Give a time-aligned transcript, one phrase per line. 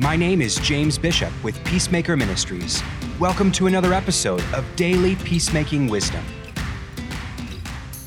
[0.00, 2.82] My name is James Bishop with Peacemaker Ministries.
[3.20, 6.24] Welcome to another episode of Daily Peacemaking Wisdom.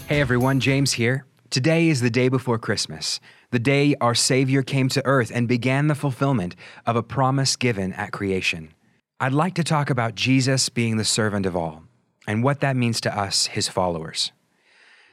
[0.06, 1.26] Hey everyone, James here.
[1.50, 3.22] Today is the day before Christmas,
[3.52, 7.94] the day our Savior came to earth and began the fulfillment of a promise given
[7.94, 8.74] at creation.
[9.22, 11.84] I'd like to talk about Jesus being the servant of all
[12.28, 14.34] and what that means to us, his followers.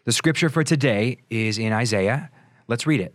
[0.06, 2.30] The scripture for today is in Isaiah.
[2.66, 3.14] Let's read it.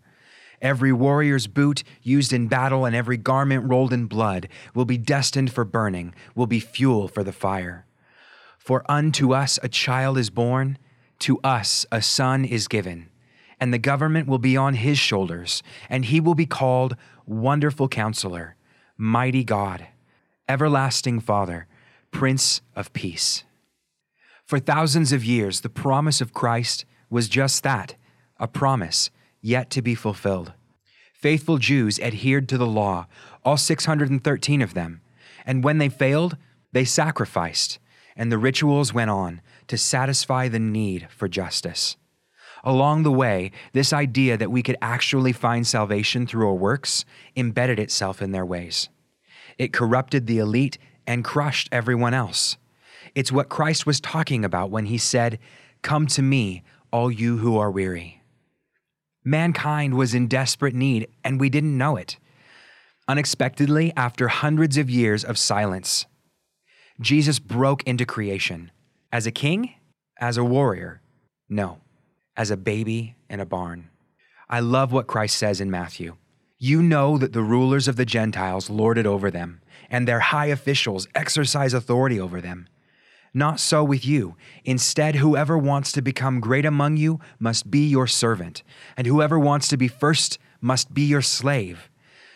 [0.61, 5.51] Every warrior's boot used in battle and every garment rolled in blood will be destined
[5.51, 7.85] for burning, will be fuel for the fire.
[8.59, 10.77] For unto us a child is born,
[11.19, 13.09] to us a son is given,
[13.59, 18.55] and the government will be on his shoulders, and he will be called Wonderful Counselor,
[18.97, 19.87] Mighty God,
[20.47, 21.65] Everlasting Father,
[22.11, 23.43] Prince of Peace.
[24.45, 27.95] For thousands of years, the promise of Christ was just that
[28.39, 29.09] a promise
[29.41, 30.53] yet to be fulfilled.
[31.21, 33.05] Faithful Jews adhered to the law,
[33.45, 35.01] all 613 of them,
[35.45, 36.35] and when they failed,
[36.71, 37.77] they sacrificed,
[38.15, 41.95] and the rituals went on to satisfy the need for justice.
[42.63, 47.79] Along the way, this idea that we could actually find salvation through our works embedded
[47.79, 48.89] itself in their ways.
[49.59, 52.57] It corrupted the elite and crushed everyone else.
[53.13, 55.37] It's what Christ was talking about when he said,
[55.81, 58.20] Come to me, all you who are weary.
[59.23, 62.17] Mankind was in desperate need, and we didn't know it.
[63.07, 66.05] Unexpectedly, after hundreds of years of silence,
[66.99, 68.71] Jesus broke into creation.
[69.11, 69.75] As a king?
[70.19, 71.01] As a warrior?
[71.49, 71.81] No,
[72.37, 73.89] as a baby in a barn.
[74.49, 76.15] I love what Christ says in Matthew.
[76.57, 80.47] You know that the rulers of the Gentiles lord it over them, and their high
[80.47, 82.67] officials exercise authority over them.
[83.33, 84.35] Not so with you.
[84.65, 88.61] Instead, whoever wants to become great among you must be your servant,
[88.97, 91.89] and whoever wants to be first must be your slave.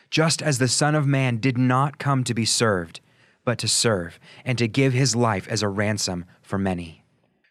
[0.09, 3.01] Just as the Son of Man did not come to be served,
[3.43, 7.03] but to serve, and to give his life as a ransom for many.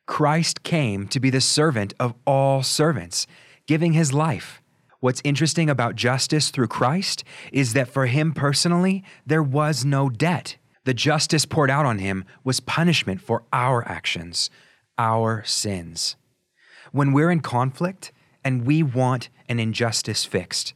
[0.06, 3.26] Christ came to be the servant of all servants,
[3.66, 4.62] giving his life.
[5.00, 10.56] What's interesting about justice through Christ is that for him personally, there was no debt.
[10.84, 14.50] The justice poured out on him was punishment for our actions,
[14.98, 16.16] our sins.
[16.92, 18.12] When we're in conflict
[18.44, 20.74] and we want an injustice fixed,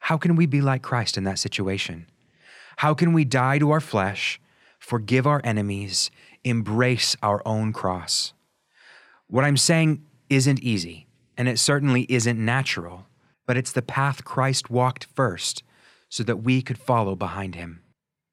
[0.00, 2.06] how can we be like Christ in that situation?
[2.76, 4.40] How can we die to our flesh,
[4.78, 6.10] forgive our enemies,
[6.44, 8.32] embrace our own cross?
[9.26, 13.06] What I'm saying isn't easy, and it certainly isn't natural,
[13.46, 15.62] but it's the path Christ walked first
[16.08, 17.82] so that we could follow behind him.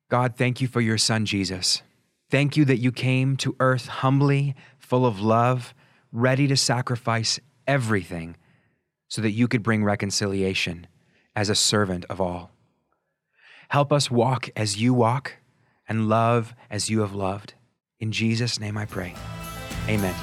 [0.10, 1.82] God, thank you for your son, Jesus.
[2.30, 5.74] Thank you that you came to earth humbly, full of love,
[6.12, 8.36] ready to sacrifice everything
[9.08, 10.86] so that you could bring reconciliation
[11.36, 12.52] as a servant of all.
[13.70, 15.34] Help us walk as you walk
[15.88, 17.54] and love as you have loved.
[18.00, 19.14] In Jesus' name I pray.
[19.88, 20.14] Amen.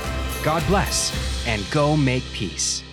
[0.44, 2.84] God bless and go make peace.